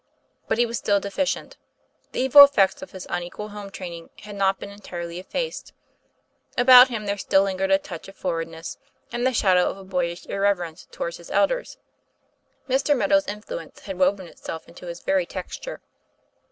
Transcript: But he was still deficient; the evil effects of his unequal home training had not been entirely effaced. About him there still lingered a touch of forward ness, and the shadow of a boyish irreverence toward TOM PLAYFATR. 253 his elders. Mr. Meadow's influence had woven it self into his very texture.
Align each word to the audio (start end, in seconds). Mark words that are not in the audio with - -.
But 0.47 0.57
he 0.57 0.65
was 0.65 0.79
still 0.79 0.99
deficient; 0.99 1.57
the 2.11 2.21
evil 2.21 2.43
effects 2.43 2.81
of 2.81 2.89
his 2.89 3.05
unequal 3.07 3.49
home 3.49 3.69
training 3.69 4.09
had 4.21 4.35
not 4.35 4.57
been 4.59 4.71
entirely 4.71 5.19
effaced. 5.19 5.73
About 6.57 6.87
him 6.87 7.05
there 7.05 7.19
still 7.19 7.43
lingered 7.43 7.69
a 7.69 7.77
touch 7.77 8.07
of 8.07 8.15
forward 8.15 8.47
ness, 8.47 8.79
and 9.11 9.27
the 9.27 9.31
shadow 9.31 9.69
of 9.69 9.77
a 9.77 9.83
boyish 9.83 10.25
irreverence 10.25 10.87
toward 10.89 11.13
TOM 11.13 11.23
PLAYFATR. 11.25 11.29
253 11.33 11.35
his 11.35 11.75
elders. 11.75 11.77
Mr. 12.67 12.97
Meadow's 12.97 13.27
influence 13.27 13.81
had 13.81 13.99
woven 13.99 14.27
it 14.27 14.39
self 14.39 14.67
into 14.67 14.87
his 14.87 15.01
very 15.01 15.27
texture. 15.27 15.81